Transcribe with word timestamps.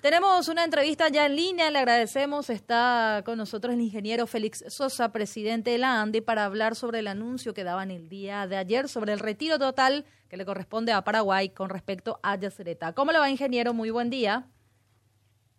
Tenemos 0.00 0.46
una 0.46 0.62
entrevista 0.62 1.08
ya 1.08 1.26
en 1.26 1.34
línea, 1.34 1.72
le 1.72 1.80
agradecemos. 1.80 2.50
Está 2.50 3.22
con 3.24 3.36
nosotros 3.36 3.74
el 3.74 3.80
ingeniero 3.80 4.28
Félix 4.28 4.64
Sosa, 4.68 5.10
presidente 5.10 5.72
de 5.72 5.78
la 5.78 6.00
ANDE, 6.00 6.22
para 6.22 6.44
hablar 6.44 6.76
sobre 6.76 7.00
el 7.00 7.08
anuncio 7.08 7.52
que 7.52 7.64
daban 7.64 7.90
el 7.90 8.08
día 8.08 8.46
de 8.46 8.56
ayer 8.56 8.86
sobre 8.86 9.12
el 9.12 9.18
retiro 9.18 9.58
total 9.58 10.04
que 10.28 10.36
le 10.36 10.44
corresponde 10.44 10.92
a 10.92 11.02
Paraguay 11.02 11.48
con 11.48 11.68
respecto 11.68 12.20
a 12.22 12.36
Yacyretá. 12.36 12.92
¿Cómo 12.92 13.10
le 13.10 13.18
va, 13.18 13.28
ingeniero? 13.28 13.74
Muy 13.74 13.90
buen 13.90 14.08
día. 14.08 14.46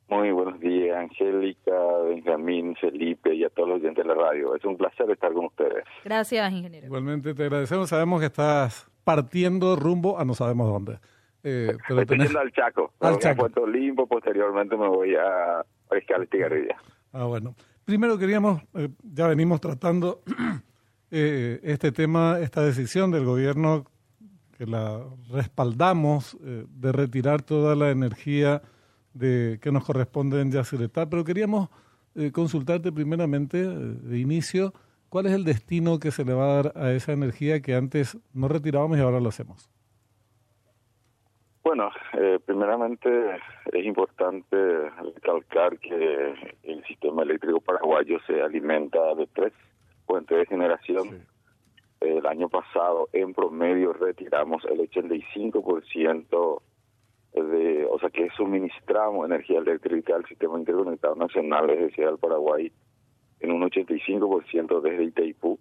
Muy 0.08 0.32
buenos 0.32 0.58
días, 0.62 0.98
Angélica, 0.98 1.98
Benjamín, 2.06 2.78
Felipe 2.80 3.36
y 3.36 3.44
a 3.44 3.50
todos 3.50 3.68
los 3.68 3.82
oyentes 3.82 4.06
de 4.06 4.08
la 4.08 4.16
radio. 4.16 4.56
Es 4.56 4.64
un 4.64 4.78
placer 4.78 5.12
estar 5.12 5.34
con 5.34 5.48
ustedes. 5.48 5.84
Gracias, 6.06 6.50
ingeniero. 6.54 6.86
Igualmente 6.86 7.34
te 7.34 7.44
agradecemos. 7.44 7.90
Sabemos 7.90 8.22
que 8.22 8.28
estás 8.28 8.90
partiendo 9.04 9.76
rumbo 9.76 10.18
a 10.18 10.24
no 10.24 10.34
sabemos 10.34 10.70
dónde. 10.70 11.00
Eh, 11.44 11.78
pero 11.88 12.02
Estoy 12.02 12.18
yendo 12.18 12.40
al 12.40 12.52
Chaco. 12.52 12.94
Al 13.00 13.18
Chaco. 13.18 13.42
Puerto 13.42 13.66
Limpo, 13.66 14.08
posteriormente 14.08 14.76
me 14.76 14.88
voy 14.88 15.16
a 15.16 15.64
pescar 15.90 16.22
Estigarribia. 16.22 16.78
Ah, 17.14 17.26
bueno. 17.26 17.56
Primero 17.90 18.20
queríamos, 18.20 18.62
eh, 18.76 18.90
ya 19.02 19.26
venimos 19.26 19.60
tratando 19.60 20.22
eh, 21.12 21.60
este 21.64 21.92
tema, 21.92 22.40
esta 22.40 22.62
decisión 22.62 23.10
del 23.10 23.26
gobierno 23.26 23.86
que 24.60 24.68
la 24.68 25.04
respaldamos 25.32 26.38
eh, 26.44 26.68
de 26.70 26.92
retirar 26.92 27.42
toda 27.42 27.76
la 27.76 27.90
energía 27.90 28.62
de 29.16 29.58
que 29.60 29.72
nos 29.72 29.86
corresponde 29.86 30.40
en 30.40 30.52
Yacyretá, 30.52 31.10
pero 31.10 31.24
queríamos 31.24 31.70
consultarte 32.32 32.92
primeramente, 32.92 33.66
de 33.66 34.20
inicio, 34.20 34.72
cuál 35.10 35.26
es 35.26 35.32
el 35.32 35.44
destino 35.44 35.98
que 35.98 36.12
se 36.12 36.24
le 36.26 36.34
va 36.34 36.44
a 36.44 36.64
dar 36.64 36.74
a 36.76 36.92
esa 36.92 37.14
energía 37.14 37.60
que 37.62 37.74
antes 37.74 38.20
no 38.34 38.48
retirábamos 38.48 39.00
y 39.00 39.02
ahora 39.02 39.20
lo 39.20 39.30
hacemos. 39.30 39.68
Bueno, 41.64 41.92
eh, 42.14 42.40
primeramente 42.46 43.10
es 43.74 43.86
importante 43.86 44.90
recalcar 45.02 45.78
que 45.78 46.34
el 46.64 46.84
sistema 46.86 47.24
eléctrico 47.24 47.60
paraguayo 47.60 48.18
se 48.26 48.42
alimenta 48.42 49.14
de 49.16 49.28
tres 49.28 49.54
fuentes 50.06 50.38
de 50.38 50.46
generación. 50.46 51.28
El 52.00 52.26
año 52.26 52.48
pasado, 52.48 53.10
en 53.12 53.34
promedio, 53.34 53.92
retiramos 53.92 54.64
el 54.66 54.80
85% 54.80 56.62
de, 57.34 57.86
o 57.92 58.00
sea, 58.00 58.10
que 58.10 58.30
suministramos 58.38 59.26
energía 59.26 59.60
eléctrica 59.60 60.16
al 60.16 60.26
sistema 60.26 60.58
interconectado 60.58 61.16
nacional, 61.16 61.70
es 61.70 61.80
decir, 61.80 62.06
al 62.06 62.18
Paraguay, 62.18 62.72
en 63.42 63.52
un 63.52 63.62
85% 63.64 64.82
desde 64.82 65.04
Itaipú 65.04 65.60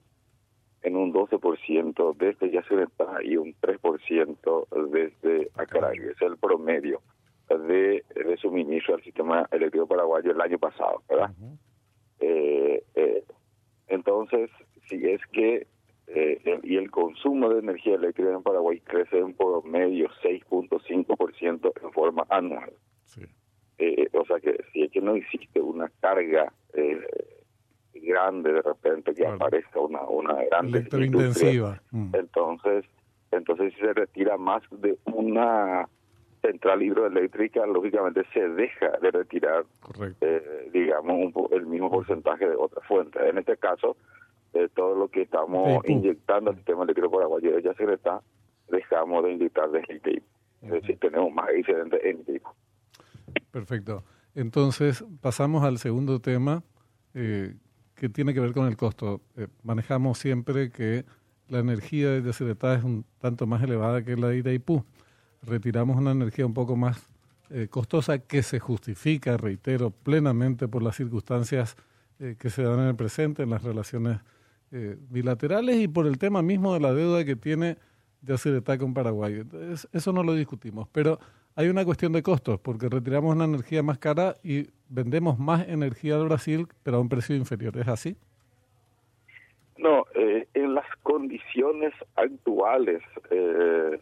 en 0.82 0.96
un 0.96 1.12
12% 1.12 2.16
desde 2.16 2.50
Yacyretá 2.50 3.22
y 3.22 3.36
un 3.36 3.54
3% 3.60 4.90
desde 4.90 5.50
Acaray. 5.54 5.98
Es 5.98 6.22
el 6.22 6.36
promedio 6.36 7.00
de, 7.48 8.04
de, 8.14 8.36
suministro 8.36 8.94
al 8.94 9.02
sistema 9.02 9.48
eléctrico 9.50 9.86
paraguayo 9.86 10.32
el 10.32 10.40
año 10.40 10.58
pasado, 10.58 11.02
¿verdad? 11.08 11.30
Eh, 12.20 12.82
eh, 12.94 13.24
entonces, 13.88 14.50
si 14.88 15.06
es 15.06 15.20
que 15.32 15.66
eh, 16.08 16.60
y 16.62 16.76
el 16.76 16.90
consumo 16.90 17.50
de 17.50 17.60
energía 17.60 17.94
eléctrica 17.94 18.30
en 18.30 18.42
Paraguay 18.42 18.80
crece 18.80 19.18
en 19.18 19.34
promedio 19.34 20.08
6.5% 20.22 21.72
en 21.82 21.92
forma 21.92 22.26
anual. 22.30 22.72
o 24.12 24.24
sea 24.26 24.40
que 24.40 24.56
si 24.72 24.84
es 24.84 24.90
que 24.90 25.00
no 25.00 25.14
existe 25.14 25.60
una 25.60 25.90
carga 26.00 26.52
grande 28.00 28.52
de 28.52 28.62
repente 28.62 29.14
que 29.14 29.26
aparezca 29.26 29.80
una 29.80 30.02
una 30.02 30.34
grande 30.44 30.86
intensiva 30.92 31.80
mm. 31.90 32.14
entonces 32.14 32.84
entonces 33.30 33.74
si 33.74 33.80
se 33.80 33.92
retira 33.92 34.36
más 34.36 34.62
de 34.70 34.98
una 35.06 35.88
central 36.42 36.82
hidroeléctrica 36.82 37.66
lógicamente 37.66 38.22
se 38.32 38.48
deja 38.48 38.90
de 39.02 39.10
retirar 39.10 39.64
eh, 40.20 40.70
digamos 40.72 41.32
el 41.50 41.66
mismo 41.66 41.90
porcentaje 41.90 42.48
de 42.48 42.56
otra 42.56 42.80
fuente 42.82 43.18
en 43.28 43.38
este 43.38 43.56
caso 43.56 43.96
eh, 44.54 44.68
todo 44.74 44.94
lo 44.94 45.08
que 45.08 45.22
estamos 45.22 45.84
inyectando 45.86 46.50
al 46.50 46.56
sistema 46.56 46.84
eléctrico 46.84 47.10
paraguayo 47.10 47.58
ya 47.58 47.74
se 47.74 47.92
está 47.92 48.22
dejamos 48.68 49.24
de 49.24 49.32
inyectar 49.32 49.70
desde 49.70 50.00
el 50.04 50.22
es 50.62 50.70
decir 50.70 50.98
tenemos 50.98 51.32
más 51.32 51.48
excedentes 51.50 52.00
en 52.04 52.24
el 52.26 52.42
perfecto. 53.50 54.04
Entonces 54.34 55.04
pasamos 55.20 55.64
al 55.64 55.78
segundo 55.78 56.20
tema 56.20 56.62
eh, 57.14 57.54
que 57.98 58.08
tiene 58.08 58.32
que 58.32 58.40
ver 58.40 58.52
con 58.52 58.66
el 58.66 58.76
costo. 58.76 59.20
Eh, 59.36 59.48
manejamos 59.64 60.18
siempre 60.18 60.70
que 60.70 61.04
la 61.48 61.58
energía 61.58 62.10
de 62.10 62.22
Yacyretá 62.22 62.74
es 62.74 62.84
un 62.84 63.04
tanto 63.18 63.46
más 63.46 63.62
elevada 63.62 64.02
que 64.02 64.16
la 64.16 64.28
de 64.28 64.38
Itaipú. 64.38 64.84
Retiramos 65.42 65.96
una 65.96 66.12
energía 66.12 66.46
un 66.46 66.54
poco 66.54 66.76
más 66.76 67.02
eh, 67.50 67.66
costosa 67.68 68.18
que 68.18 68.42
se 68.42 68.60
justifica, 68.60 69.36
reitero, 69.36 69.90
plenamente 69.90 70.68
por 70.68 70.82
las 70.82 70.96
circunstancias 70.96 71.76
eh, 72.20 72.36
que 72.38 72.50
se 72.50 72.62
dan 72.62 72.78
en 72.80 72.86
el 72.86 72.96
presente, 72.96 73.42
en 73.42 73.50
las 73.50 73.62
relaciones 73.62 74.18
bilaterales 75.08 75.76
y 75.76 75.88
por 75.88 76.06
el 76.06 76.18
tema 76.18 76.42
mismo 76.42 76.74
de 76.74 76.80
la 76.80 76.92
deuda 76.92 77.24
que 77.24 77.36
tiene 77.36 77.78
Yacyretá 78.20 78.76
con 78.76 78.92
Paraguay. 78.92 79.36
Entonces, 79.40 79.88
eso 79.92 80.12
no 80.12 80.22
lo 80.22 80.34
discutimos, 80.34 80.88
pero 80.92 81.18
hay 81.58 81.68
una 81.68 81.84
cuestión 81.84 82.12
de 82.12 82.22
costos, 82.22 82.60
porque 82.60 82.88
retiramos 82.88 83.34
una 83.34 83.44
energía 83.44 83.82
más 83.82 83.98
cara 83.98 84.36
y 84.44 84.68
vendemos 84.88 85.40
más 85.40 85.68
energía 85.68 86.16
de 86.16 86.22
Brasil, 86.22 86.68
pero 86.84 86.98
a 86.98 87.00
un 87.00 87.08
precio 87.08 87.34
inferior. 87.34 87.76
¿Es 87.76 87.88
así? 87.88 88.16
No, 89.76 90.04
eh, 90.14 90.46
en 90.54 90.74
las 90.74 90.86
condiciones 91.02 91.92
actuales 92.14 93.02
eh, 93.32 94.00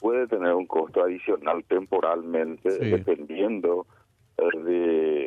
puede 0.00 0.26
tener 0.26 0.54
un 0.54 0.66
costo 0.66 1.02
adicional 1.02 1.64
temporalmente, 1.64 2.78
dependiendo 2.78 3.86
eh, 4.38 4.58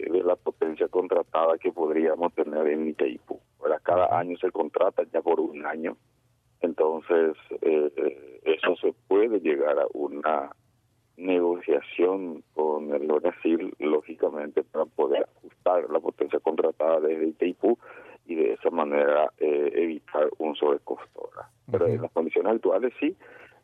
de, 0.10 0.24
la 0.24 0.38
potencia 0.38 0.88
contratada 0.88 1.60
que 1.60 1.72
podríamos 1.72 2.34
tener 2.34 2.66
en 2.66 2.88
Itaipú. 2.88 3.40
Cada 3.84 4.18
año 4.18 4.38
se 4.38 4.52
contrata 4.52 5.04
ya 5.14 5.22
por 5.22 5.40
un 5.40 5.66
año, 5.66 5.98
entonces 6.62 7.38
eso 7.62 8.76
se 8.82 8.94
puede 9.08 9.40
llegar 9.40 9.80
a 9.80 9.86
una 9.94 10.52
negociación 11.20 12.44
con 12.54 12.94
el 12.94 13.08
Brasil, 13.08 13.74
lógicamente, 13.80 14.64
para 14.64 14.86
poder 14.86 15.28
ajustar 15.38 15.90
la 15.90 16.00
potencia 16.00 16.40
contratada 16.40 17.00
desde 17.02 17.28
Itaipú 17.28 17.78
y 18.26 18.36
de 18.36 18.54
esa 18.54 18.70
manera 18.70 19.32
eh, 19.38 19.72
evitar 19.76 20.30
un 20.38 20.56
sobrecosto. 20.56 21.30
Pero 21.72 21.88
en 21.88 22.02
las 22.02 22.12
condiciones 22.12 22.54
actuales 22.54 22.94
sí, 23.00 23.16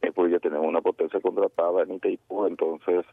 eh, 0.02 0.12
pues 0.14 0.32
ya 0.32 0.40
tenemos 0.40 0.68
una 0.68 0.82
potencia 0.82 1.20
contratada 1.20 1.84
en 1.84 1.94
Itaipú, 1.94 2.46
entonces 2.46 3.06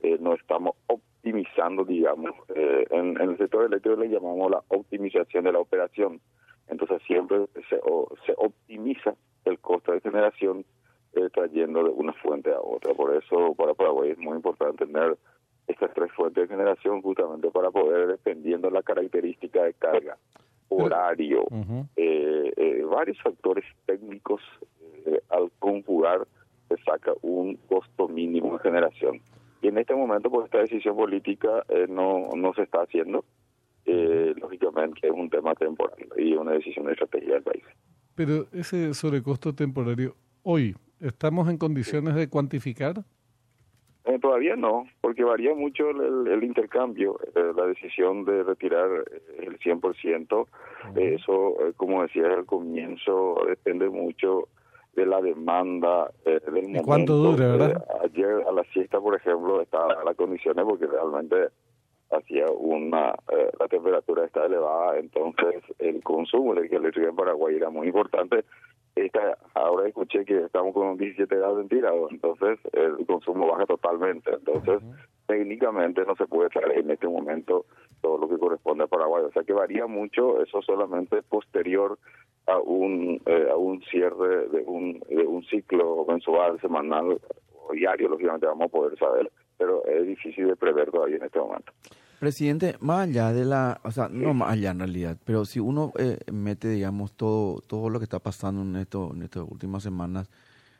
eh, 0.00 0.16
no 0.20 0.34
estamos 0.34 0.76
optimizando, 0.86 1.84
digamos, 1.84 2.32
eh, 2.54 2.86
en, 2.90 3.20
el 3.20 3.36
sector 3.36 3.64
eléctrico 3.64 4.00
le 4.00 4.08
llamamos 4.08 4.50
la 4.50 4.62
optimización 4.68 5.44
de 5.44 5.52
la 5.52 5.58
operación. 5.58 6.20
Entonces 6.68 7.02
siempre 7.06 7.46
se, 7.68 7.80
se 8.26 8.34
optimiza 8.36 9.14
el 9.44 9.58
costo 9.58 9.92
de 9.92 10.00
generación 10.00 10.64
eh, 11.18 11.30
trayendo 11.32 11.82
de 11.82 11.90
una 11.90 12.12
fuente 12.14 12.50
a 12.52 12.60
otra. 12.60 12.94
Por 12.94 13.14
eso 13.14 13.54
para 13.54 13.74
Paraguay 13.74 14.10
es 14.10 14.18
muy 14.18 14.36
importante 14.36 14.86
tener 14.86 15.16
estas 15.66 15.92
tres 15.92 16.10
fuentes 16.12 16.48
de 16.48 16.54
generación 16.54 17.02
justamente 17.02 17.50
para 17.50 17.70
poder, 17.70 18.08
dependiendo 18.08 18.70
la 18.70 18.82
característica 18.82 19.64
de 19.64 19.74
carga, 19.74 20.16
horario, 20.68 21.44
eh, 21.96 22.52
eh, 22.56 22.84
varios 22.84 23.20
factores 23.22 23.64
técnicos, 23.86 24.40
al 25.30 25.50
conjugar 25.58 26.26
se 26.68 26.76
saca 26.84 27.12
un 27.22 27.56
costo 27.68 28.08
mínimo 28.08 28.54
de 28.54 28.58
generación. 28.60 29.20
Y 29.60 29.68
en 29.68 29.78
este 29.78 29.94
momento, 29.94 30.30
pues 30.30 30.46
esta 30.46 30.58
decisión 30.58 30.96
política 30.96 31.64
no, 31.88 32.28
no 32.36 32.54
se 32.54 32.62
está 32.62 32.82
haciendo. 32.82 33.24
lógicamente 33.84 35.06
es 35.06 35.12
un 35.12 35.28
tema 35.28 35.54
temporal 35.54 35.98
y 36.16 36.34
una 36.34 36.52
decisión 36.52 36.86
de 36.86 36.92
estrategia 36.92 37.34
del 37.34 37.42
país. 37.42 37.64
Pero 38.14 38.46
ese 38.52 38.94
sobrecosto 38.94 39.54
temporario 39.54 40.16
hoy, 40.42 40.74
¿estamos 41.00 41.48
en 41.48 41.58
condiciones 41.58 42.14
de 42.14 42.28
cuantificar? 42.28 43.04
Eh, 44.08 44.18
todavía 44.18 44.56
no, 44.56 44.86
porque 45.02 45.22
varía 45.22 45.54
mucho 45.54 45.90
el, 45.90 46.42
intercambio, 46.42 47.18
eh, 47.34 47.52
la 47.54 47.66
decisión 47.66 48.24
de 48.24 48.42
retirar 48.42 48.88
eh, 49.12 49.46
el 49.46 49.58
100%, 49.58 50.46
eso, 50.96 51.56
como 51.76 52.02
decía 52.02 52.28
al 52.28 52.46
comienzo, 52.46 53.36
depende 53.46 53.90
mucho 53.90 54.48
de 54.96 55.04
la 55.04 55.20
demanda 55.20 56.10
del 56.24 56.62
momento. 56.62 56.82
¿Cuánto 56.84 57.16
dura, 57.16 57.48
verdad? 57.48 57.84
ayer 58.02 58.44
a 58.48 58.52
la 58.52 58.64
siesta, 58.72 58.98
por 58.98 59.14
ejemplo, 59.14 59.60
estaba 59.60 60.02
las 60.02 60.16
condiciones 60.16 60.64
porque 60.64 60.86
realmente 60.86 61.48
hacía 62.10 62.46
una, 62.50 63.14
la 63.60 63.68
temperatura 63.68 64.24
está 64.24 64.46
elevada, 64.46 64.98
entonces 64.98 65.62
el 65.78 66.02
consumo 66.02 66.54
de 66.54 66.60
energía 66.60 66.78
eléctrica 66.78 67.10
en 67.10 67.16
Paraguay 67.16 67.56
era 67.56 67.68
muy 67.68 67.88
importante 67.88 68.44
esta, 69.06 69.38
ahora 69.54 69.88
escuché 69.88 70.24
que 70.24 70.44
estamos 70.44 70.74
con 70.74 70.96
17 70.96 71.34
grados 71.36 71.58
centígrados, 71.58 72.10
entonces 72.12 72.58
el 72.72 73.06
consumo 73.06 73.46
baja 73.46 73.66
totalmente. 73.66 74.30
Entonces, 74.32 74.80
técnicamente 75.26 76.04
no 76.04 76.14
se 76.16 76.26
puede 76.26 76.48
traer 76.50 76.78
en 76.78 76.90
este 76.90 77.08
momento 77.08 77.66
todo 78.00 78.18
lo 78.18 78.28
que 78.28 78.38
corresponde 78.38 78.84
a 78.84 78.88
Paraguay. 78.88 79.24
O 79.24 79.32
sea 79.32 79.42
que 79.42 79.52
varía 79.52 79.86
mucho, 79.86 80.42
eso 80.42 80.62
solamente 80.62 81.22
posterior 81.22 81.98
a 82.46 82.58
un, 82.58 83.20
eh, 83.26 83.48
a 83.50 83.56
un 83.56 83.82
cierre 83.82 84.48
de 84.48 84.62
un, 84.66 85.00
de 85.08 85.26
un 85.26 85.44
ciclo 85.44 86.04
mensual, 86.08 86.60
semanal 86.60 87.20
o 87.54 87.72
diario, 87.72 88.08
lógicamente 88.08 88.46
vamos 88.46 88.66
a 88.66 88.70
poder 88.70 88.98
saber 88.98 89.30
pero 89.58 89.84
es 89.84 90.06
difícil 90.06 90.46
de 90.46 90.56
prever 90.56 90.90
todavía 90.90 91.16
en 91.16 91.24
este 91.24 91.38
momento. 91.40 91.72
Presidente, 92.18 92.76
más 92.80 93.08
allá 93.08 93.32
de 93.32 93.44
la, 93.44 93.80
o 93.84 93.92
sea, 93.92 94.08
no 94.08 94.34
más 94.34 94.50
allá 94.50 94.72
en 94.72 94.80
realidad, 94.80 95.16
pero 95.24 95.44
si 95.44 95.60
uno 95.60 95.92
eh, 95.98 96.18
mete, 96.32 96.68
digamos, 96.68 97.12
todo, 97.12 97.60
todo 97.60 97.90
lo 97.90 98.00
que 98.00 98.04
está 98.04 98.18
pasando 98.18 98.62
en, 98.62 98.74
esto, 98.74 99.12
en 99.14 99.22
estas 99.22 99.44
últimas 99.48 99.84
semanas 99.84 100.28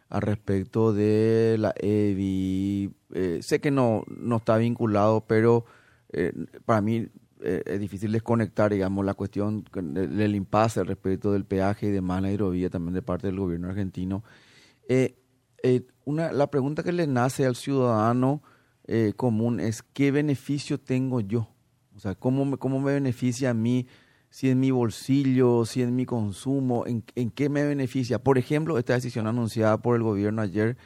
al 0.09 0.23
respecto 0.23 0.93
de 0.93 1.55
la 1.61 1.73
EBI, 1.77 2.93
eh, 3.15 3.39
sé 3.41 3.61
que 3.61 3.71
no, 3.71 4.03
no 4.09 4.39
está 4.39 4.57
vinculado, 4.57 5.21
pero 5.29 5.65
eh, 6.13 6.33
para 6.65 6.81
mí 6.81 7.07
es 7.41 7.79
difícil 7.79 8.11
desconectar, 8.11 8.73
digamos, 8.73 9.05
la 9.05 9.15
cuestión 9.15 9.65
del, 9.73 10.35
impasse 10.35 10.81
al 10.81 10.87
respecto 10.87 11.31
del 11.31 11.45
peaje 11.45 11.87
y 11.87 11.91
demás 11.93 12.21
la 12.21 12.33
hidrovía 12.33 12.69
también 12.69 12.95
de 12.95 13.03
parte 13.03 13.29
del 13.29 13.39
gobierno 13.39 13.69
argentino. 13.69 14.25
una, 16.05 16.33
la 16.33 16.51
pregunta 16.51 16.83
que 16.83 16.91
le 16.91 17.07
nace 17.07 17.47
al 17.47 17.55
ciudadano 17.55 18.43
eh, 18.89 19.13
común 19.15 19.61
es 19.61 19.83
qué 19.83 20.11
beneficio 20.11 20.81
tengo 20.81 21.21
yo. 21.21 21.47
O 21.95 22.01
sea, 22.01 22.15
cómo 22.15 22.47
me, 22.47 22.57
cómo 22.57 22.81
me 22.81 22.95
beneficia 22.95 23.51
a 23.51 23.55
mí, 23.55 23.87
si 24.31 24.49
en 24.49 24.59
mi 24.61 24.71
bolsillo, 24.71 25.67
si 25.67 25.83
en 25.83 25.95
mi 25.95 26.07
consumo, 26.07 26.87
en, 26.87 27.05
en 27.15 27.31
qué 27.31 27.51
me 27.51 27.67
beneficia. 27.67 28.19
Por 28.19 28.39
ejemplo, 28.39 28.79
esta 28.79 28.95
decisión 28.95 29.27
anunciada 29.27 29.77
por 29.83 29.95
el 29.95 30.03
gobierno 30.03 30.41
ayer, 30.41 30.79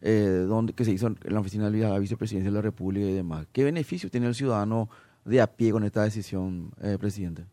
eh, 0.00 0.44
donde, 0.48 0.72
que 0.72 0.86
se 0.86 0.92
hizo 0.92 1.08
en 1.08 1.18
la 1.24 1.40
oficina 1.40 1.70
de 1.70 1.80
la 1.80 1.98
vicepresidencia 1.98 2.50
de 2.50 2.54
la 2.54 2.62
República 2.62 3.06
y 3.06 3.12
demás. 3.12 3.46
¿Qué 3.52 3.62
beneficio 3.62 4.08
tiene 4.10 4.26
el 4.26 4.34
ciudadano 4.34 4.88
de 5.26 5.42
a 5.42 5.46
pie 5.46 5.70
con 5.70 5.84
esta 5.84 6.02
decisión, 6.02 6.70
eh, 6.82 6.96
presidente? 6.98 7.44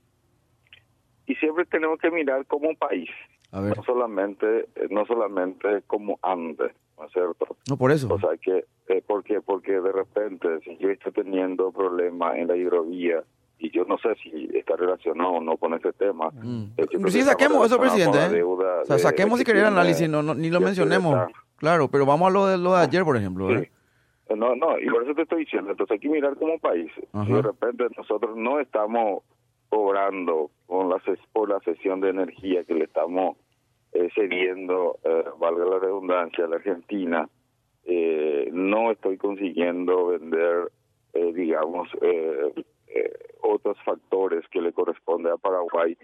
Y 1.26 1.36
siempre 1.36 1.66
tenemos 1.66 2.00
que 2.00 2.10
mirar 2.10 2.46
como 2.46 2.74
país, 2.76 3.10
no 3.52 3.84
solamente 3.84 4.70
no 4.90 5.06
solamente 5.06 5.82
como 5.88 6.18
antes. 6.22 6.72
¿no 6.98 7.06
es 7.06 7.12
cierto? 7.12 7.58
No, 7.70 7.78
por 7.78 7.92
eso. 7.92 8.08
O 8.12 8.20
sea, 8.20 8.30
que, 8.42 8.66
eh, 9.30 9.42
porque, 9.46 9.80
de 9.80 9.92
repente, 9.92 10.48
si 10.64 10.78
yo 10.78 10.90
estoy 10.90 11.12
teniendo 11.12 11.72
problemas 11.72 12.38
en 12.38 12.48
la 12.48 12.56
hidrovía, 12.56 13.24
y 13.60 13.72
yo 13.72 13.86
no 13.86 13.98
sé 13.98 14.16
si 14.22 14.50
está 14.56 14.76
relacionado 14.76 15.32
o 15.32 15.42
no 15.42 15.58
con 15.58 15.74
ese 15.74 15.92
tema. 15.94 16.30
Mm. 16.30 16.74
Sí, 17.08 17.24
saquemos 17.24 17.66
eso, 17.66 17.80
presidente. 17.80 18.18
¿eh? 18.38 18.44
O 18.44 18.86
sea, 18.86 19.00
saquemos 19.00 19.40
si 19.40 19.46
quería 19.46 19.64
el 19.64 19.68
análisis, 19.70 20.08
no, 20.08 20.22
ni 20.22 20.50
lo 20.50 20.62
mencionemos. 20.62 21.28
Claro, 21.58 21.88
pero 21.88 22.06
vamos 22.06 22.28
a 22.28 22.32
lo 22.32 22.46
de, 22.46 22.58
lo 22.58 22.76
de 22.76 22.82
ayer, 22.84 23.04
por 23.04 23.18
ejemplo. 23.18 23.50
¿eh? 23.50 23.72
No, 24.36 24.56
no, 24.56 24.80
y 24.80 24.88
por 24.90 25.04
eso 25.04 25.16
te 25.16 25.24
estoy 25.24 25.46
diciendo, 25.46 25.72
entonces 25.72 25.94
hay 25.94 26.00
que 26.00 26.10
mirar 26.10 26.36
como 26.36 26.60
país. 26.60 26.92
Y 27.26 27.34
de 27.34 27.42
repente 27.42 27.86
nosotros 27.98 28.36
no 28.36 28.60
estamos 28.60 29.24
cobrando 29.70 30.52
con 30.66 30.90
la, 30.90 31.02
por 31.32 31.50
la 31.50 31.60
sesión 31.62 32.00
de 32.00 32.10
energía 32.10 32.64
que 32.64 32.74
le 32.74 32.86
estamos 32.86 33.38
eh, 33.94 34.10
cediendo, 34.14 35.00
eh, 35.04 35.24
valga 35.40 35.66
la 35.66 35.80
redundancia, 35.80 36.46
a 36.46 36.48
la 36.48 36.58
Argentina, 36.58 37.28
eh, 37.86 38.17
no 38.70 38.92
estoy 38.92 39.18
consiguiendo 39.18 40.08
vender, 40.08 40.72
eh, 41.14 41.34
digamos, 41.34 41.90
otros 43.42 43.78
factores 43.84 44.48
que 44.50 44.62
le 44.62 44.74
corresponde 44.74 45.32
a 45.32 45.38
Paraguay. 45.38 45.98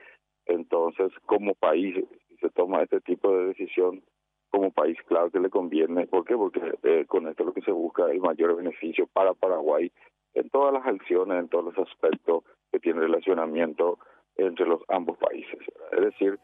Entonces, 0.45 1.11
como 1.25 1.55
país, 1.55 1.95
si 2.29 2.37
se 2.37 2.49
toma 2.49 2.83
este 2.83 3.01
tipo 3.01 3.35
de 3.35 3.47
decisión, 3.47 4.01
como 4.49 4.71
país, 4.71 4.97
claro 5.07 5.31
que 5.31 5.39
le 5.39 5.49
conviene. 5.49 6.05
¿Por 6.07 6.25
qué? 6.25 6.35
Porque 6.35 6.61
con 7.07 7.27
esto 7.27 7.43
lo 7.43 7.53
que 7.53 7.61
se 7.61 7.71
busca 7.71 8.09
el 8.11 8.19
mayor 8.19 8.55
beneficio 8.55 9.07
para 9.07 9.33
Paraguay 9.33 9.91
en 10.33 10.49
todas 10.49 10.73
las 10.73 10.85
acciones, 10.85 11.39
en 11.39 11.49
todos 11.49 11.65
los 11.65 11.87
aspectos 11.87 12.43
que 12.71 12.79
tiene 12.79 13.01
relacionamiento 13.01 13.99
entre 14.35 14.65
los 14.65 14.81
ambos 14.89 15.17
países. 15.17 15.59
Es 15.91 16.01
decir, 16.01 16.39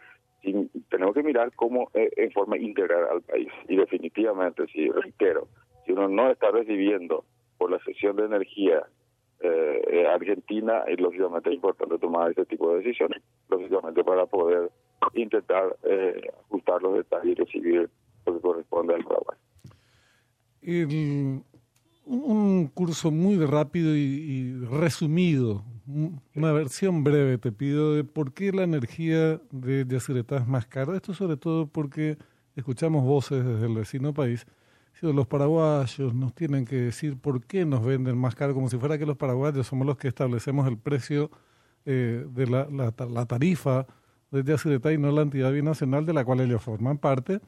tenemos 0.89 1.13
que 1.13 1.23
mirar 1.23 1.51
cómo 1.55 1.89
eh, 1.93 2.09
en 2.17 2.31
forma 2.31 2.57
integral 2.57 3.07
al 3.11 3.21
país. 3.21 3.49
Y 3.67 3.75
definitivamente, 3.75 4.65
si 4.67 4.89
reitero, 4.89 5.38
no 6.09 6.31
está 6.31 6.51
recibiendo 6.51 7.23
por 7.57 7.71
la 7.71 7.79
sesión 7.79 8.15
de 8.17 8.25
energía 8.25 8.83
eh, 9.41 9.81
eh, 9.91 10.07
Argentina, 10.07 10.83
es 10.87 10.99
lógicamente 10.99 11.53
importante 11.53 11.97
tomar 11.97 12.31
ese 12.31 12.45
tipo 12.45 12.71
de 12.71 12.79
decisiones, 12.79 13.21
lógicamente 13.49 14.03
para 14.03 14.25
poder 14.25 14.69
intentar 15.13 15.77
ajustar 16.45 16.81
los 16.81 16.95
detalles 16.95 17.31
y 17.31 17.35
recibir 17.35 17.89
lo 18.25 18.33
que 18.33 18.41
corresponde 18.41 18.95
al 18.95 19.03
Paraguay. 19.03 19.37
un 22.05 22.67
curso 22.73 23.11
muy 23.11 23.37
rápido 23.45 23.95
y 23.95 24.53
resumido 24.65 25.63
una 26.35 26.51
versión 26.51 27.03
breve 27.03 27.37
te 27.37 27.51
pido 27.51 27.95
de 27.95 28.03
por 28.03 28.33
qué 28.33 28.51
la 28.51 28.63
energía 28.63 29.41
de 29.51 29.85
Yacyretá 29.87 30.37
es 30.37 30.47
más 30.47 30.67
cara. 30.67 30.95
Esto 30.95 31.13
sobre 31.13 31.37
todo 31.37 31.67
porque 31.67 32.17
escuchamos 32.55 33.03
voces 33.03 33.43
desde 33.43 33.65
el 33.65 33.75
vecino 33.75 34.13
país. 34.13 34.45
Los 35.01 35.27
paraguayos 35.27 36.13
nos 36.13 36.33
tienen 36.33 36.65
que 36.65 36.75
decir 36.75 37.17
por 37.17 37.45
qué 37.45 37.65
nos 37.65 37.85
venden 37.85 38.17
más 38.17 38.35
caro, 38.35 38.53
como 38.53 38.69
si 38.69 38.77
fuera 38.77 38.97
que 38.97 39.05
los 39.05 39.17
paraguayos 39.17 39.65
somos 39.67 39.87
los 39.87 39.97
que 39.97 40.09
establecemos 40.09 40.67
el 40.67 40.77
precio 40.77 41.31
eh, 41.85 42.25
de 42.29 42.47
la, 42.47 42.67
la, 42.69 43.25
tarifa 43.25 43.87
de 44.31 44.43
Yacyretá 44.43 44.91
y 44.91 44.97
no 44.97 45.11
la 45.11 45.21
entidad 45.21 45.51
binacional 45.51 46.05
de 46.05 46.13
la 46.13 46.25
cual 46.25 46.41
ellos 46.41 46.61
forman 46.61 46.97
parte 46.97 47.39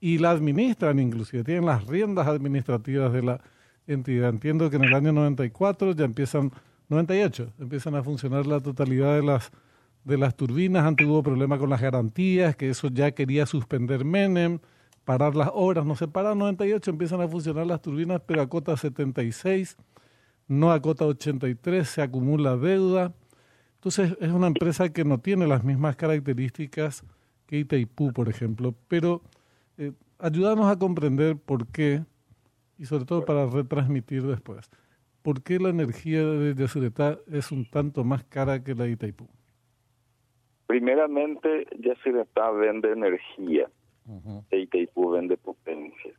y 0.00 0.18
la 0.18 0.32
administran 0.32 0.98
inclusive, 0.98 1.44
tienen 1.44 1.66
las 1.66 1.86
riendas 1.86 2.26
administrativas 2.26 3.12
de 3.12 3.22
la 3.22 3.40
entidad. 3.86 4.30
Entiendo 4.30 4.68
que 4.68 4.76
en 4.76 4.84
el 4.84 4.94
año 4.94 5.12
94 5.12 5.92
ya 5.92 6.04
empiezan 6.04 6.50
98 6.88 7.52
empiezan 7.58 7.94
a 7.94 8.02
funcionar 8.02 8.46
la 8.46 8.60
totalidad 8.60 9.14
de 9.14 9.22
las 9.22 9.50
de 10.04 10.16
las 10.16 10.36
turbinas. 10.36 10.84
Antes 10.84 11.06
hubo 11.06 11.22
problema 11.22 11.58
con 11.58 11.68
las 11.68 11.80
garantías, 11.80 12.54
que 12.54 12.70
eso 12.70 12.88
ya 12.88 13.10
quería 13.10 13.44
suspender 13.44 14.04
Menem, 14.04 14.60
parar 15.06 15.34
las 15.34 15.48
obras, 15.54 15.86
no 15.86 15.96
se 15.96 16.06
para 16.06 16.34
98, 16.34 16.90
empiezan 16.90 17.22
a 17.22 17.28
funcionar 17.28 17.66
las 17.66 17.80
turbinas, 17.80 18.20
pero 18.26 18.42
a 18.42 18.48
cota 18.50 18.76
76, 18.76 19.78
no 20.48 20.70
a 20.70 20.82
cota 20.82 21.06
83, 21.06 21.88
se 21.88 22.02
acumula 22.02 22.58
deuda. 22.58 23.14
Entonces 23.76 24.14
es 24.20 24.30
una 24.30 24.48
empresa 24.48 24.92
que 24.92 25.04
no 25.04 25.18
tiene 25.18 25.46
las 25.46 25.64
mismas 25.64 25.96
características 25.96 27.02
que 27.46 27.60
Itaipú, 27.60 28.12
por 28.12 28.28
ejemplo, 28.28 28.74
pero 28.88 29.22
eh, 29.78 29.92
ayúdanos 30.18 30.66
a 30.66 30.78
comprender 30.78 31.38
por 31.38 31.66
qué 31.68 32.02
y 32.76 32.84
sobre 32.84 33.06
todo 33.06 33.24
para 33.24 33.46
retransmitir 33.46 34.22
después. 34.26 34.68
¿por 35.26 35.42
qué 35.42 35.58
la 35.58 35.70
energía 35.70 36.24
de 36.24 36.54
Yacyretá 36.54 37.18
es 37.26 37.50
un 37.50 37.68
tanto 37.68 38.04
más 38.04 38.22
cara 38.22 38.62
que 38.62 38.76
la 38.76 38.84
de 38.84 38.92
Itaipú? 38.92 39.26
Primeramente, 40.68 41.66
Yacyretá 41.80 42.52
vende 42.52 42.92
energía 42.92 43.68
e 44.50 44.58
Itaipú 44.58 45.10
vende 45.10 45.36
potencia. 45.36 46.12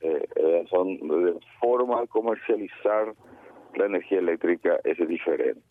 Eh, 0.00 0.28
eh, 0.36 0.64
son 0.68 0.96
de 0.96 1.38
forma 1.60 2.00
de 2.00 2.08
comercializar 2.08 3.14
la 3.76 3.86
energía 3.86 4.18
eléctrica 4.18 4.78
es 4.84 4.98
diferente. 5.08 5.62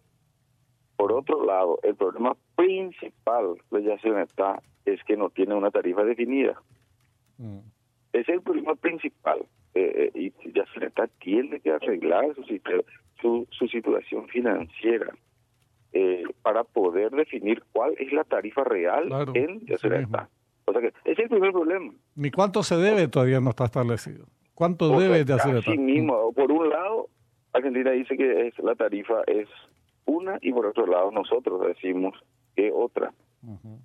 Por 0.95 1.11
otro 1.11 1.43
lado, 1.45 1.79
el 1.83 1.95
problema 1.95 2.35
principal 2.55 3.55
de 3.71 3.83
Yacyretá 3.83 4.61
es 4.85 5.03
que 5.03 5.17
no 5.17 5.29
tiene 5.29 5.55
una 5.55 5.71
tarifa 5.71 6.03
definida. 6.03 6.61
Mm. 7.38 7.59
Es 8.13 8.29
el 8.29 8.41
problema 8.41 8.75
principal. 8.75 9.45
Eh, 9.73 10.11
eh, 10.13 10.19
y 10.19 10.31
tiene 11.19 11.59
que 11.61 11.71
arreglar 11.71 12.35
su, 13.21 13.47
su, 13.50 13.67
situación 13.67 14.27
financiera 14.27 15.13
eh, 15.93 16.23
para 16.41 16.65
poder 16.65 17.11
definir 17.11 17.63
cuál 17.71 17.93
es 17.97 18.11
la 18.11 18.25
tarifa 18.25 18.65
real 18.65 19.09
en 19.33 19.65
Yacyretá. 19.65 20.29
O 20.71 20.73
sea 20.73 20.81
que 20.81 20.87
ese 21.03 21.11
es 21.11 21.19
el 21.19 21.29
primer 21.29 21.51
problema. 21.51 21.93
Ni 22.15 22.31
cuánto 22.31 22.63
se 22.63 22.77
debe 22.77 23.07
todavía 23.07 23.41
no 23.41 23.49
está 23.49 23.65
establecido. 23.65 24.25
¿Cuánto 24.53 24.97
debe 24.97 25.25
Yacyretá? 25.25 25.71
Sí 25.71 25.77
mismo, 25.77 26.31
por 26.33 26.51
un 26.51 26.69
lado, 26.69 27.09
Argentina 27.51 27.91
dice 27.91 28.15
que 28.15 28.47
es, 28.47 28.57
la 28.59 28.75
tarifa 28.75 29.21
es 29.27 29.47
una 30.05 30.37
y 30.41 30.51
por 30.53 30.65
otro 30.65 30.85
lado 30.85 31.11
nosotros 31.11 31.61
decimos 31.67 32.13
que 32.55 32.71
otra. 32.71 33.13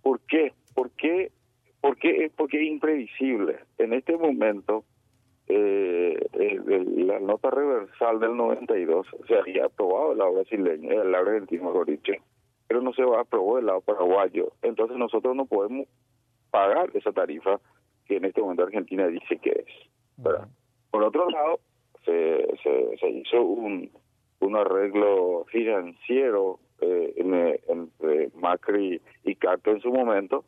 ¿Por 0.03 0.21
qué? 0.21 0.53
¿Por 0.75 0.91
qué? 0.91 1.33
Porque, 1.81 2.31
porque 2.37 2.63
es 2.63 2.71
imprevisible. 2.71 3.59
En 3.79 3.93
este 3.93 4.17
momento 4.17 4.85
eh, 5.49 6.29
la 6.97 7.21
nota 7.21 7.51
reversal 7.51 8.21
del 8.21 8.37
92 8.37 9.07
se 9.27 9.37
había 9.37 9.67
aprobado 9.67 10.13
el 10.13 10.19
lado 10.19 10.35
brasileño, 10.35 10.91
el 11.03 11.13
lado 11.13 11.31
argentino, 11.31 11.65
mejor 11.65 11.87
dicho, 11.87 12.13
pero 12.67 12.81
no 12.81 12.93
se 12.93 13.05
va 13.05 13.19
a 13.19 13.23
aprobar 13.23 13.61
el 13.61 13.67
lado 13.67 13.81
paraguayo. 13.81 14.53
Entonces 14.63 14.97
nosotros 14.97 15.35
no 15.37 15.47
podemos 15.47 15.87
pagar 16.57 16.91
esa 16.95 17.13
tarifa 17.13 17.61
que 18.07 18.17
en 18.17 18.25
este 18.25 18.41
momento 18.41 18.63
Argentina 18.63 19.07
dice 19.09 19.37
que 19.37 19.51
es. 19.51 20.25
Por 20.91 21.03
otro 21.03 21.29
lado, 21.29 21.61
se, 22.07 22.47
se, 22.99 23.11
hizo 23.11 23.43
un, 23.43 23.91
un 24.41 24.57
arreglo 24.57 25.45
financiero 25.51 26.59
eh, 26.81 27.13
entre 27.69 28.31
Macri 28.37 29.03
y 29.25 29.35
Carter 29.35 29.75
en 29.75 29.83
su 29.83 29.93
momento, 29.93 30.45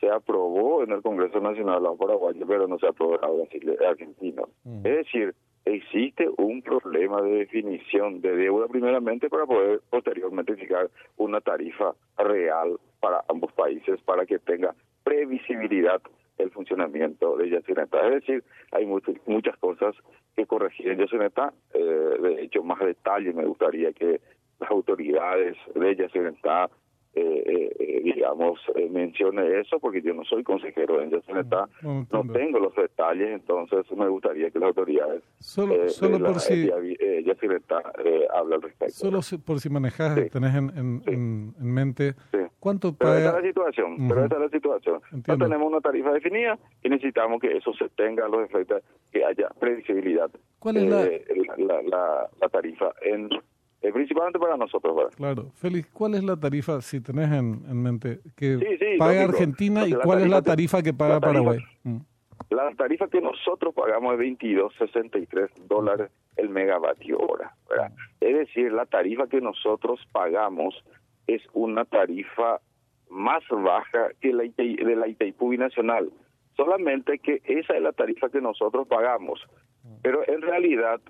se 0.00 0.10
aprobó 0.10 0.82
en 0.82 0.90
el 0.90 1.00
Congreso 1.00 1.38
Nacional 1.40 1.80
la 1.80 1.92
paraguayo, 1.92 2.44
pero 2.44 2.66
no 2.66 2.76
se 2.80 2.88
aprobó 2.88 3.14
en 3.14 3.78
la 3.78 3.88
argentino. 3.88 4.48
Mm. 4.64 4.84
Es 4.84 4.96
decir, 4.96 5.34
existe 5.64 6.28
un 6.38 6.62
problema 6.62 7.22
de 7.22 7.36
definición 7.36 8.20
de 8.20 8.34
deuda 8.34 8.66
primeramente 8.66 9.30
para 9.30 9.46
poder 9.46 9.80
posteriormente 9.90 10.56
fijar 10.56 10.90
una 11.18 11.40
tarifa 11.40 11.94
real 12.18 12.80
para 12.98 13.22
ambos 13.28 13.52
países 13.52 14.00
para 14.02 14.26
que 14.26 14.40
tenga 14.40 14.74
previsibilidad 15.04 16.00
el 16.38 16.50
funcionamiento 16.50 17.36
de 17.36 17.50
Yacineta. 17.50 18.06
Es 18.06 18.26
decir, 18.26 18.44
hay 18.72 18.86
muchas 18.86 19.56
cosas 19.58 19.94
que 20.34 20.46
corregir 20.46 20.88
en 20.88 20.98
Yacineta. 20.98 21.52
Eh, 21.74 22.16
de 22.20 22.42
hecho, 22.42 22.62
más 22.62 22.80
detalle 22.80 23.32
me 23.32 23.44
gustaría 23.44 23.92
que 23.92 24.20
las 24.60 24.70
autoridades 24.70 25.56
de 25.74 25.96
Yacineta 25.96 26.70
eh, 27.14 27.42
eh, 27.46 27.76
eh, 27.78 28.00
digamos, 28.02 28.60
eh, 28.74 28.88
mencione 28.90 29.60
eso, 29.60 29.78
porque 29.78 30.00
yo 30.02 30.14
no 30.14 30.24
soy 30.24 30.42
consejero 30.42 31.00
en 31.02 31.10
Yacineta, 31.10 31.68
no, 31.82 32.06
tengo 32.32 32.58
los 32.58 32.74
detalles, 32.74 33.28
entonces 33.28 33.84
me 33.96 34.08
gustaría 34.08 34.50
que 34.50 34.58
las 34.58 34.68
autoridades 34.68 35.22
solo, 35.38 35.88
solo 35.88 36.18
por 36.18 36.40
si 36.40 36.70
hable 36.70 38.54
al 38.54 38.62
respecto. 38.62 38.94
Solo 38.94 39.20
por 39.44 39.60
si 39.60 39.68
manejas, 39.68 40.14
tenés 40.30 40.54
en, 40.54 41.02
en, 41.06 41.54
en 41.58 41.74
mente 41.74 42.14
cuánto 42.58 42.94
paga... 42.94 43.14
Pero 43.14 43.18
esa 43.18 43.28
es 43.28 43.42
la 43.42 43.48
situación, 43.48 44.08
pero 44.08 44.24
esa 44.24 44.34
es 44.34 44.40
la 44.40 44.48
situación. 44.48 45.00
No 45.26 45.38
tenemos 45.38 45.68
una 45.68 45.80
tarifa 45.80 46.12
definida 46.12 46.58
y 46.82 46.88
necesitamos 46.88 47.40
que 47.40 47.56
eso 47.56 47.72
se 47.74 47.88
tenga 47.90 48.28
los 48.28 48.44
efectos, 48.48 48.82
que 49.10 49.24
haya 49.24 49.48
previsibilidad. 49.60 50.30
¿Cuál 50.58 50.76
es 50.78 50.84
la... 50.84 51.02
La, 51.52 51.82
la, 51.82 52.30
la 52.40 52.48
tarifa 52.48 52.92
en 53.02 53.28
eh, 53.82 53.92
principalmente 53.92 54.38
para 54.38 54.56
nosotros. 54.56 55.14
Claro. 55.16 55.50
Félix, 55.54 55.88
¿cuál 55.92 56.14
es 56.14 56.22
la 56.22 56.36
tarifa, 56.36 56.80
si 56.80 57.00
tenés 57.00 57.32
en, 57.32 57.82
mente, 57.82 58.20
que 58.36 58.96
paga 58.98 59.24
Argentina 59.24 59.86
y 59.86 59.92
cuál 59.92 60.22
es 60.22 60.28
la 60.28 60.42
tarifa 60.42 60.82
que 60.82 60.94
paga 60.94 61.20
Paraguay? 61.20 61.58
Mm. 61.82 61.98
La 62.50 62.70
tarifa 62.74 63.08
que 63.08 63.20
nosotros 63.20 63.74
pagamos 63.74 64.14
es 64.14 64.20
22.63 64.20 65.66
dólares 65.68 66.10
el 66.36 66.48
megavatio 66.48 67.18
hora. 67.18 67.54
Es 68.20 68.36
decir, 68.36 68.72
la 68.72 68.86
tarifa 68.86 69.26
que 69.26 69.40
nosotros 69.40 70.00
pagamos 70.12 70.74
es 71.26 71.42
una 71.52 71.84
tarifa 71.84 72.60
más 73.08 73.42
baja 73.50 74.10
que 74.20 74.32
la 74.32 74.44
de 74.44 74.96
la 74.96 75.08
Itaipú 75.08 75.50
Binacional. 75.50 76.10
Solamente 76.56 77.18
que 77.18 77.40
esa 77.44 77.74
es 77.74 77.82
la 77.82 77.92
tarifa 77.92 78.28
que 78.28 78.40
nosotros 78.40 78.86
pagamos. 78.86 79.40
Pero 80.02 80.26
en 80.28 80.42
realidad 80.42 81.00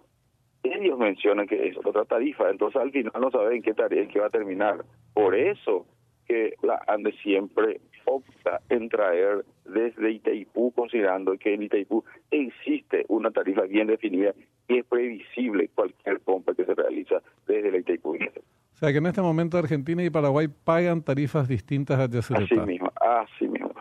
ellos 0.62 0.99
mencionan 0.99 1.47
que 1.47 1.69
es 1.69 1.76
otra 1.76 2.04
tarifa, 2.04 2.50
entonces 2.50 2.81
al 2.81 2.90
final 2.90 3.12
no 3.21 3.31
saben 3.31 3.62
qué 3.62 3.75
tarifa 3.75 4.12
qué 4.12 4.21
va 4.21 4.26
a 4.26 4.31
terminar. 4.31 4.85
Por 5.14 5.35
eso 5.35 5.87
que 6.26 6.54
la 6.62 6.81
ANDE 6.87 7.12
siempre 7.23 7.81
opta 8.04 8.61
en 8.69 8.88
traer 8.88 9.45
desde 9.64 10.11
Itaipú, 10.11 10.73
considerando 10.73 11.37
que 11.37 11.54
en 11.54 11.62
Itaipú 11.62 12.04
existe 12.31 13.04
una 13.09 13.31
tarifa 13.31 13.62
bien 13.62 13.88
definida 13.88 14.33
y 14.69 14.78
es 14.78 14.85
previsible 14.87 15.69
cualquier 15.75 16.21
compra 16.21 16.54
que 16.54 16.64
se 16.64 16.75
realiza 16.75 17.23
desde 17.47 17.71
la 17.71 17.78
Itaipú. 17.78 18.14
O 18.14 18.76
sea 18.76 18.92
que 18.92 18.99
en 18.99 19.07
este 19.07 19.23
momento 19.23 19.59
Argentina 19.59 20.02
y 20.02 20.11
Paraguay 20.11 20.49
pagan 20.49 21.02
tarifas 21.02 21.49
distintas 21.49 21.99
a 21.99 22.04
Así 22.04 22.54
mismo, 22.66 22.92
así 23.00 23.47
mismo 23.47 23.73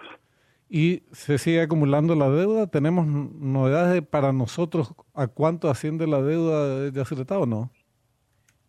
y 0.74 1.04
se 1.12 1.38
sigue 1.38 1.62
acumulando 1.62 2.16
la 2.16 2.30
deuda. 2.30 2.66
¿Tenemos 2.66 3.06
novedades 3.06 4.02
para 4.04 4.32
nosotros 4.32 4.96
a 5.14 5.28
cuánto 5.28 5.70
asciende 5.70 6.08
la 6.08 6.22
deuda 6.22 6.80
de 6.80 6.92
Yacyretá 6.94 7.38
o 7.38 7.46
no? 7.46 7.70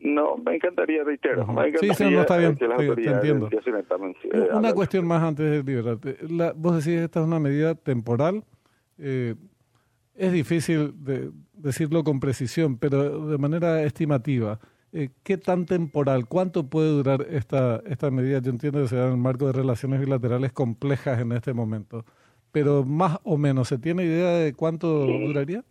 No, 0.01 0.37
me 0.39 0.57
encantaría, 0.57 1.05
reitero. 1.05 1.47
sí, 1.81 1.95
sí, 1.95 2.11
no 2.11 2.23
está 2.23 2.39
bien, 2.39 2.57
te 2.57 2.65
entiendo. 2.65 3.49
Una 4.53 4.73
cuestión 4.73 5.07
más 5.07 5.23
antes 5.23 5.49
de 5.49 5.63
liberarte. 5.63 6.17
La, 6.29 6.53
vos 6.53 6.85
decís, 6.85 7.01
esta 7.01 7.21
es 7.21 7.27
una 7.27 7.39
medida 7.39 7.77
temporal. 7.77 8.43
Eh, 8.99 9.37
es 10.17 10.33
difícil 10.33 10.93
de 11.05 11.31
decirlo 11.53 12.03
con 12.03 12.19
precisión, 12.19 12.79
pero 12.79 13.29
de 13.29 13.39
manera 13.39 13.81
estimativa. 13.85 14.59
Eh, 14.95 15.09
¿Qué 15.25 15.39
tan 15.39 15.65
temporal, 15.65 16.27
cuánto 16.29 16.69
puede 16.69 16.91
durar 16.91 17.23
esta, 17.31 17.81
esta 17.87 18.11
medida? 18.11 18.41
Yo 18.43 18.51
entiendo 18.51 18.83
que 18.83 18.89
se 18.89 18.97
da 18.97 19.07
en 19.07 19.13
el 19.13 19.17
marco 19.17 19.47
de 19.47 19.55
relaciones 19.55 20.01
bilaterales 20.01 20.53
complejas 20.53 21.19
en 21.19 21.33
este 21.33 21.55
momento, 21.55 22.05
pero 22.53 22.85
más 22.85 23.19
o 23.25 23.39
menos, 23.39 23.69
¿se 23.69 23.79
tiene 23.79 24.05
idea 24.05 24.33
de 24.33 24.53
cuánto 24.53 25.07
duraría? 25.07 25.65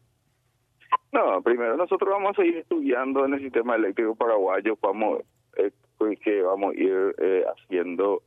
No, 1.11 1.39
primero 1.43 1.77
nosotros 1.77 2.09
vamos 2.09 2.31
a 2.31 2.41
seguir 2.41 2.57
estudiando 2.57 3.23
en 3.25 3.35
el 3.35 3.41
sistema 3.41 3.75
eléctrico 3.75 4.15
paraguayo, 4.15 4.75
vamos 4.81 5.19
eh, 5.57 5.69
pues, 5.99 6.19
que 6.21 6.41
vamos 6.41 6.73
a 6.73 6.79
ir 6.79 7.15
eh, 7.19 7.43
haciendo 7.45 8.23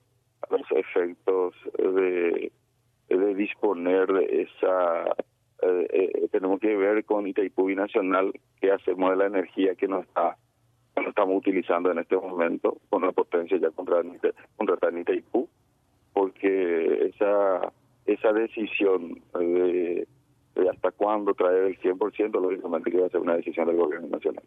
los 0.49 0.71
efectos 0.71 1.55
de, 1.77 2.53
de 3.09 3.35
disponer 3.35 4.13
de 4.13 4.43
esa 4.43 5.05
eh, 5.63 6.29
tenemos 6.31 6.61
que 6.61 6.77
ver 6.77 7.05
con 7.05 7.27
Itaipú 7.27 7.71
Nacional 7.71 8.33
qué 8.61 8.71
hacemos 8.71 9.11
de 9.11 9.17
la 9.17 9.27
energía 9.27 9.75
que 9.75 9.89
nos 9.89 10.05
está 10.05 10.37
lo 11.03 11.09
estamos 11.09 11.37
utilizando 11.37 11.91
en 11.91 11.99
este 11.99 12.17
momento 12.17 12.79
con 12.89 13.03
una 13.03 13.13
potencia 13.13 13.59
ya 13.59 13.71
contra, 13.71 14.03
contra 14.57 14.77
Tanita 14.77 15.13
y 15.13 15.23
Pu, 15.23 15.49
porque 16.13 17.07
esa, 17.09 17.73
esa 18.07 18.33
decisión 18.33 19.21
de, 19.35 20.07
hasta 20.71 20.93
cuándo 20.93 21.35
traer 21.35 21.65
el 21.65 21.79
100%, 21.81 22.41
lógicamente 22.41 22.91
que 22.91 23.01
va 23.01 23.07
a 23.07 23.11
ser 23.11 23.21
una 23.21 23.37
decisión 23.37 23.67
del 23.67 23.77
gobierno 23.77 24.09
nacional. 24.09 24.45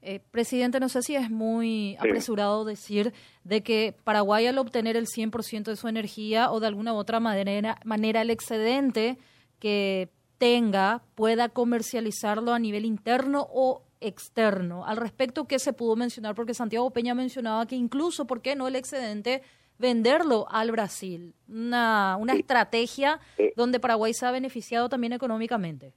eh, 0.00 0.20
presidente, 0.30 0.80
no 0.80 0.88
sé 0.88 1.02
si 1.02 1.16
es 1.16 1.30
muy 1.30 1.96
apresurado 1.98 2.64
decir 2.64 3.12
de 3.44 3.62
que 3.62 3.94
Paraguay 4.04 4.46
al 4.46 4.58
obtener 4.58 4.96
el 4.96 5.06
100% 5.06 5.64
de 5.64 5.76
su 5.76 5.88
energía 5.88 6.50
o 6.50 6.60
de 6.60 6.66
alguna 6.66 6.94
u 6.94 6.96
otra 6.96 7.20
manera, 7.20 7.78
manera 7.84 8.22
el 8.22 8.30
excedente 8.30 9.18
que 9.58 10.08
tenga 10.38 11.02
pueda 11.14 11.48
comercializarlo 11.48 12.52
a 12.52 12.58
nivel 12.58 12.84
interno 12.84 13.46
o 13.50 13.82
externo. 14.00 14.84
Al 14.86 14.96
respecto, 14.96 15.46
¿qué 15.46 15.58
se 15.58 15.72
pudo 15.72 15.96
mencionar? 15.96 16.34
Porque 16.34 16.54
Santiago 16.54 16.90
Peña 16.90 17.14
mencionaba 17.14 17.66
que 17.66 17.76
incluso, 17.76 18.26
¿por 18.26 18.42
qué 18.42 18.56
no 18.56 18.68
el 18.68 18.76
excedente? 18.76 19.42
venderlo 19.78 20.46
al 20.50 20.72
Brasil, 20.72 21.34
una, 21.48 22.16
una 22.18 22.34
estrategia 22.34 23.20
donde 23.56 23.80
Paraguay 23.80 24.12
se 24.12 24.26
ha 24.26 24.30
beneficiado 24.30 24.88
también 24.88 25.12
económicamente. 25.12 25.92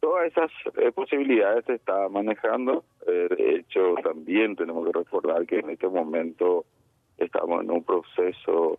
Todas 0.00 0.26
esas 0.26 0.50
eh, 0.78 0.92
posibilidades 0.92 1.64
se 1.66 1.74
está 1.74 2.08
manejando. 2.08 2.84
Eh, 3.06 3.28
de 3.36 3.56
hecho, 3.56 3.94
también 4.02 4.56
tenemos 4.56 4.86
que 4.86 4.98
recordar 4.98 5.46
que 5.46 5.58
en 5.58 5.70
este 5.70 5.88
momento 5.88 6.64
estamos 7.18 7.62
en 7.62 7.70
un 7.70 7.84
proceso, 7.84 8.78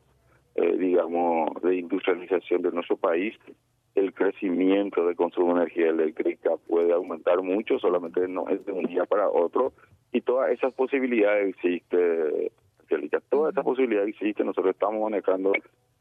eh, 0.56 0.78
digamos, 0.78 1.50
de 1.62 1.78
industrialización 1.78 2.64
de 2.64 2.72
nuestro 2.72 2.98
país 2.98 3.36
el 3.96 4.14
crecimiento 4.14 5.06
de 5.06 5.16
consumo 5.16 5.54
de 5.54 5.62
energía 5.62 5.90
eléctrica 5.90 6.52
puede 6.68 6.94
aumentar 6.94 7.42
mucho, 7.42 7.80
solamente 7.80 8.28
no 8.28 8.48
es 8.48 8.66
de 8.66 8.72
un 8.72 8.86
día 8.86 9.06
para 9.06 9.30
otro, 9.30 9.74
y 10.12 10.22
todas 10.22 10.52
esas 10.52 10.74
posibilidades 10.74 11.50
existen, 11.50 12.52
todas 13.30 13.54
esas 13.54 13.64
posibilidades 13.64 14.10
existen, 14.10 14.46
nosotros 14.46 14.74
estamos 14.74 15.02
manejando 15.02 15.54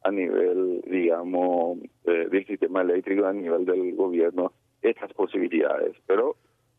a 0.02 0.10
nivel, 0.10 0.82
digamos, 0.86 1.78
del 2.04 2.46
sistema 2.46 2.82
eléctrico, 2.82 3.26
a 3.26 3.32
nivel 3.32 3.64
del 3.64 3.94
gobierno, 3.94 4.52
estas 4.82 5.12
posibilidades, 5.12 5.94
pero 6.06 6.36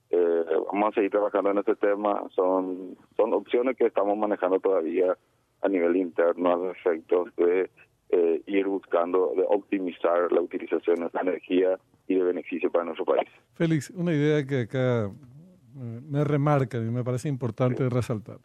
eh, 0.09 0.43
vamos 0.71 0.91
a 0.91 0.95
seguir 0.95 1.11
trabajando 1.11 1.51
en 1.51 1.59
este 1.59 1.75
tema, 1.75 2.23
son, 2.35 2.97
son 3.15 3.33
opciones 3.33 3.77
que 3.77 3.85
estamos 3.85 4.17
manejando 4.17 4.59
todavía 4.59 5.17
a 5.61 5.69
nivel 5.69 5.95
interno 5.95 6.51
a 6.51 6.55
los 6.57 6.77
efectos 6.77 7.33
de 7.35 7.69
eh, 8.13 8.41
ir 8.45 8.67
buscando 8.67 9.31
de 9.37 9.45
optimizar 9.47 10.29
la 10.33 10.41
utilización 10.41 10.97
de 10.97 11.05
esta 11.05 11.21
energía 11.21 11.79
y 12.09 12.15
de 12.15 12.23
beneficio 12.23 12.69
para 12.69 12.83
nuestro 12.83 13.05
país. 13.05 13.29
Félix, 13.53 13.89
una 13.91 14.11
idea 14.11 14.45
que 14.45 14.61
acá 14.63 15.05
eh, 15.05 16.01
me 16.09 16.25
remarca 16.25 16.77
y 16.77 16.81
me 16.81 17.05
parece 17.05 17.29
importante 17.29 17.87
resaltar. 17.87 18.39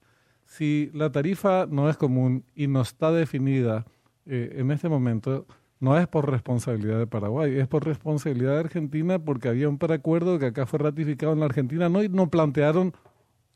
Si 0.45 0.89
la 0.95 1.11
tarifa 1.11 1.67
no 1.69 1.91
es 1.91 1.97
común 1.97 2.45
y 2.55 2.69
no 2.69 2.83
está 2.83 3.11
definida 3.11 3.85
eh, 4.25 4.55
en 4.55 4.71
este 4.71 4.89
momento, 4.89 5.47
no 5.81 5.99
es 5.99 6.07
por 6.07 6.31
responsabilidad 6.31 7.01
de 7.01 7.09
Paraguay, 7.09 7.59
es 7.59 7.67
por 7.67 7.85
responsabilidad 7.85 8.53
de 8.53 8.61
Argentina 8.61 9.19
porque 9.19 9.49
había 9.49 9.69
un 9.69 9.79
preacuerdo 9.79 10.39
que 10.39 10.47
acá 10.47 10.67
fue 10.67 10.79
ratificado 10.79 11.33
en 11.33 11.41
la 11.41 11.47
Argentina 11.47 11.89
no, 11.89 12.05
y 12.05 12.09
no 12.09 12.31
plantearon 12.31 12.93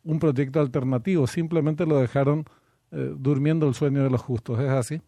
un 0.03 0.19
proyecto 0.19 0.59
alternativo, 0.59 1.29
simplemente 1.29 1.87
lo 1.87 1.99
dejaron 1.99 2.47
durmiendo 2.91 3.69
el 3.69 3.75
sueño 3.75 4.03
de 4.03 4.11
los 4.11 4.21
justos. 4.21 4.59
¿Es 4.59 4.71
así? 4.71 5.01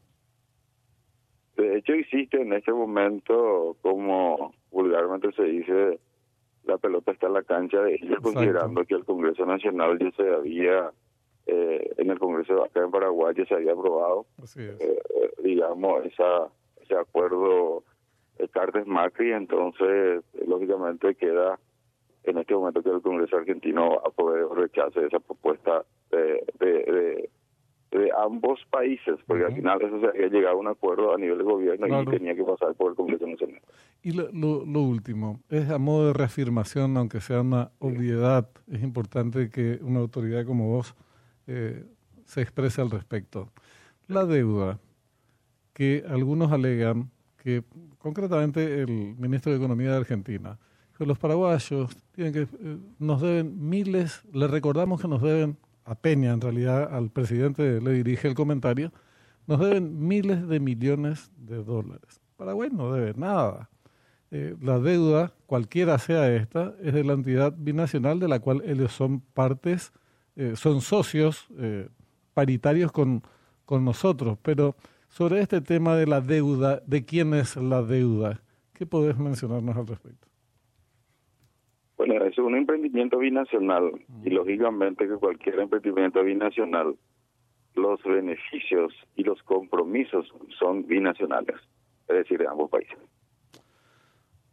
De 1.56 1.78
hecho, 1.78 1.92
existe 1.92 2.40
en 2.40 2.52
este 2.52 2.72
momento, 2.72 3.76
como 3.82 4.54
vulgarmente 4.70 5.32
se 5.32 5.44
dice, 5.44 6.00
la 6.64 6.78
pelota 6.78 7.12
está 7.12 7.26
en 7.26 7.34
la 7.34 7.42
cancha 7.42 7.80
de 7.82 7.94
ellos, 7.94 8.18
considerando 8.22 8.84
que 8.84 8.94
el 8.94 9.04
Congreso 9.04 9.44
Nacional 9.44 9.98
ya 9.98 10.10
se 10.12 10.30
había, 10.30 10.92
eh, 11.46 11.92
en 11.98 12.10
el 12.10 12.18
Congreso 12.18 12.64
acá 12.64 12.80
en 12.80 12.90
Paraguay 12.90 13.34
ya 13.36 13.44
se 13.46 13.54
había 13.54 13.72
aprobado, 13.72 14.26
eh, 14.56 14.76
eh, 14.80 15.30
digamos, 15.42 16.06
esa 16.06 16.48
ese 16.80 16.96
acuerdo 16.96 17.84
de 18.38 18.48
Cartes 18.48 18.86
Macri, 18.86 19.32
entonces, 19.32 20.24
lógicamente 20.46 21.14
queda 21.14 21.58
en 22.24 22.38
este 22.38 22.54
momento 22.54 22.82
que 22.82 22.90
el 22.90 23.02
Congreso 23.02 23.36
argentino 23.36 24.00
a 24.04 24.10
poder 24.10 24.46
rechace 24.48 25.04
esa 25.04 25.20
propuesta 25.20 25.84
de, 26.10 26.44
de 26.58 26.66
de 26.66 27.30
ambos 28.16 28.60
países, 28.70 29.18
porque 29.26 29.44
al 29.44 29.54
final 29.54 29.80
eso 29.82 30.00
se 30.00 30.06
había 30.08 30.28
llegado 30.28 30.56
a 30.56 30.60
un 30.60 30.68
acuerdo 30.68 31.14
a 31.14 31.18
nivel 31.18 31.38
de 31.38 31.44
gobierno 31.44 32.02
y 32.02 32.06
tenía 32.06 32.34
que 32.34 32.44
pasar 32.44 32.74
por 32.74 32.90
el 32.90 32.96
Congreso 32.96 33.26
Nacional. 33.26 33.60
Y 34.02 34.12
lo, 34.12 34.30
lo, 34.32 34.80
último, 34.82 35.40
es 35.48 35.70
a 35.70 35.78
modo 35.78 36.08
de 36.08 36.12
reafirmación, 36.12 36.96
aunque 36.96 37.20
sea 37.20 37.40
una 37.42 37.70
obviedad, 37.78 38.48
es 38.70 38.82
importante 38.82 39.50
que 39.50 39.78
una 39.82 40.00
autoridad 40.00 40.44
como 40.44 40.68
vos 40.68 40.94
eh, 41.46 41.84
se 42.24 42.42
exprese 42.42 42.80
al 42.80 42.90
respecto. 42.90 43.48
La 44.08 44.24
deuda, 44.24 44.78
que 45.72 46.04
algunos 46.08 46.50
alegan 46.52 47.10
que, 47.36 47.62
concretamente 47.98 48.82
el 48.82 49.16
ministro 49.18 49.52
de 49.52 49.58
Economía 49.58 49.90
de 49.90 49.96
Argentina, 49.98 50.58
que 50.96 51.06
los 51.06 51.18
paraguayos 51.18 51.96
tienen 52.12 52.32
que, 52.32 52.42
eh, 52.42 52.78
nos 52.98 53.20
deben 53.20 53.68
miles, 53.68 54.22
le 54.32 54.46
recordamos 54.46 55.00
que 55.00 55.08
nos 55.08 55.22
deben, 55.22 55.56
a 55.84 55.94
Peña 55.94 56.32
en 56.32 56.40
realidad, 56.40 56.94
al 56.94 57.10
presidente 57.10 57.80
le 57.80 57.92
dirige 57.92 58.28
el 58.28 58.34
comentario, 58.34 58.92
nos 59.46 59.60
deben 59.60 60.06
miles 60.06 60.46
de 60.48 60.60
millones 60.60 61.30
de 61.36 61.62
dólares. 61.62 62.20
Paraguay 62.36 62.70
no 62.72 62.92
debe 62.92 63.14
nada. 63.14 63.70
Eh, 64.30 64.56
la 64.60 64.78
deuda, 64.78 65.34
cualquiera 65.46 65.98
sea 65.98 66.32
esta, 66.34 66.74
es 66.82 66.94
de 66.94 67.04
la 67.04 67.12
entidad 67.12 67.54
binacional 67.56 68.18
de 68.18 68.28
la 68.28 68.40
cual 68.40 68.62
ellos 68.64 68.92
son 68.92 69.20
partes, 69.20 69.92
eh, 70.36 70.54
son 70.56 70.80
socios 70.80 71.48
paritarios 72.32 72.92
con, 72.92 73.22
con 73.64 73.84
nosotros. 73.84 74.38
Pero 74.42 74.76
sobre 75.08 75.40
este 75.40 75.60
tema 75.60 75.94
de 75.96 76.06
la 76.06 76.20
deuda, 76.20 76.82
de 76.86 77.04
quién 77.04 77.34
es 77.34 77.56
la 77.56 77.82
deuda, 77.82 78.40
¿qué 78.72 78.86
podés 78.86 79.18
mencionarnos 79.18 79.76
al 79.76 79.86
respecto? 79.86 80.31
Bueno, 82.04 82.24
es 82.24 82.36
un 82.36 82.56
emprendimiento 82.56 83.18
binacional 83.18 83.92
y 84.24 84.30
lógicamente 84.30 85.06
que 85.06 85.14
cualquier 85.14 85.60
emprendimiento 85.60 86.20
binacional, 86.24 86.96
los 87.76 88.02
beneficios 88.02 88.92
y 89.14 89.22
los 89.22 89.40
compromisos 89.44 90.26
son 90.58 90.84
binacionales, 90.84 91.54
es 92.08 92.16
decir, 92.16 92.40
de 92.40 92.48
ambos 92.48 92.70
países. 92.70 92.98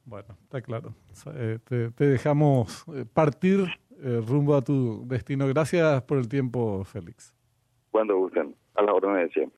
Bueno, 0.06 0.27
está 0.44 0.62
claro. 0.62 0.94
Eh, 1.34 1.58
te, 1.68 1.89
dejamos 2.06 2.86
eh, 2.89 3.06
partir 3.12 3.62
eh, 4.00 4.22
rumbo 4.27 4.56
a 4.56 4.62
tu 4.62 5.08
destino. 5.08 5.48
Gracias 5.48 6.03
por 6.03 6.20
el 6.20 6.29
tiempo, 6.29 6.84
Félix. 6.84 7.36
Cuando 7.89 8.15
gusten, 8.15 8.56
a 8.75 8.84
la 8.84 8.94
orden 8.94 9.15
de 9.15 9.29
siempre. 9.29 9.48